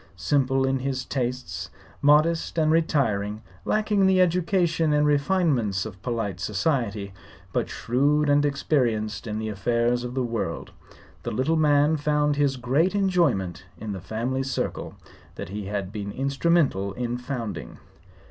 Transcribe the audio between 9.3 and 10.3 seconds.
the affairs of the